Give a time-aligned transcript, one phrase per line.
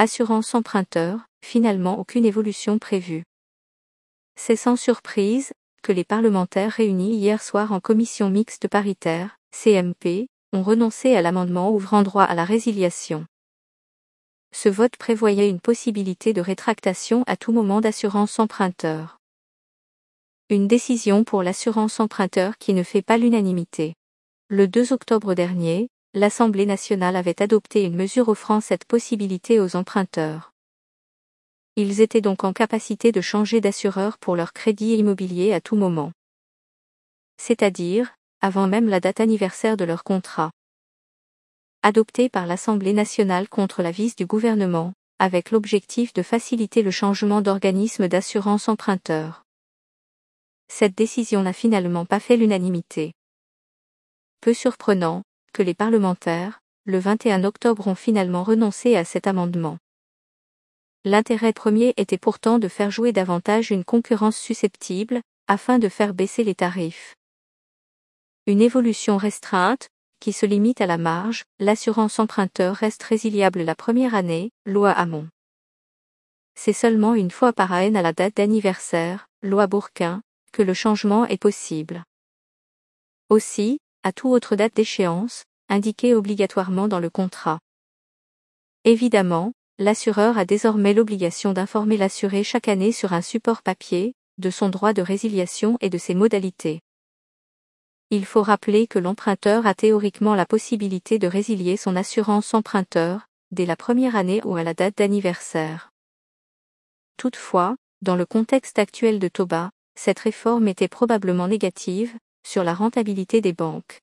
[0.00, 3.24] assurance emprunteur, finalement aucune évolution prévue.
[4.36, 10.62] C'est sans surprise que les parlementaires réunis hier soir en commission mixte paritaire, CMP, ont
[10.62, 13.26] renoncé à l'amendement ouvrant droit à la résiliation.
[14.52, 19.18] Ce vote prévoyait une possibilité de rétractation à tout moment d'assurance emprunteur.
[20.48, 23.94] Une décision pour l'assurance emprunteur qui ne fait pas l'unanimité.
[24.48, 30.52] Le 2 octobre dernier, l'Assemblée nationale avait adopté une mesure offrant cette possibilité aux emprunteurs.
[31.76, 36.12] Ils étaient donc en capacité de changer d'assureur pour leur crédit immobilier à tout moment.
[37.36, 40.50] C'est-à-dire, avant même la date anniversaire de leur contrat.
[41.82, 48.08] Adopté par l'Assemblée nationale contre l'avis du gouvernement, avec l'objectif de faciliter le changement d'organisme
[48.08, 49.44] d'assurance emprunteur.
[50.68, 53.12] Cette décision n'a finalement pas fait l'unanimité.
[54.40, 55.22] Peu surprenant,
[55.52, 59.78] que les parlementaires, le 21 octobre ont finalement renoncé à cet amendement.
[61.04, 66.44] L'intérêt premier était pourtant de faire jouer davantage une concurrence susceptible, afin de faire baisser
[66.44, 67.14] les tarifs.
[68.46, 69.88] Une évolution restreinte,
[70.20, 75.28] qui se limite à la marge, l'assurance emprunteur reste résiliable la première année, loi Hamon.
[76.54, 80.22] C'est seulement une fois par an à la date d'anniversaire, loi Bourquin,
[80.52, 82.02] que le changement est possible.
[83.28, 87.60] Aussi, à toute autre date d'échéance, indiquée obligatoirement dans le contrat.
[88.84, 94.68] Évidemment, l'assureur a désormais l'obligation d'informer l'assuré chaque année sur un support papier, de son
[94.68, 96.80] droit de résiliation et de ses modalités.
[98.10, 103.66] Il faut rappeler que l'emprunteur a théoriquement la possibilité de résilier son assurance emprunteur, dès
[103.66, 105.90] la première année ou à la date d'anniversaire.
[107.18, 112.16] Toutefois, dans le contexte actuel de Toba, cette réforme était probablement négative,
[112.46, 114.00] sur la rentabilité des banques.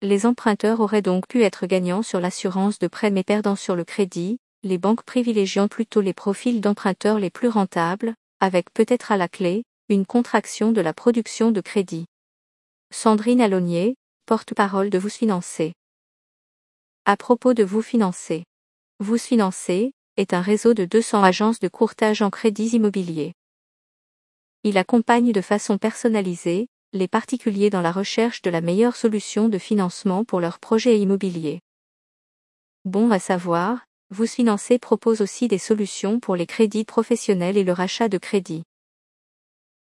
[0.00, 3.82] Les emprunteurs auraient donc pu être gagnants sur l'assurance de prêt mais perdants sur le
[3.82, 9.26] crédit, les banques privilégiant plutôt les profils d'emprunteurs les plus rentables, avec peut-être à la
[9.26, 12.06] clé, une contraction de la production de crédit.
[12.92, 15.72] Sandrine Alonier, porte-parole de Vous Financer.
[17.04, 18.44] À propos de Vous Financer.
[19.00, 23.32] Vous Financer est un réseau de 200 agences de courtage en crédits immobiliers.
[24.62, 29.58] Il accompagne de façon personnalisée, les particuliers dans la recherche de la meilleure solution de
[29.58, 31.60] financement pour leurs projets immobiliers.
[32.86, 37.72] Bon à savoir, vous financer propose aussi des solutions pour les crédits professionnels et le
[37.72, 38.62] rachat de crédits.